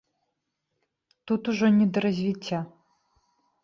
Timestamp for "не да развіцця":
1.79-2.59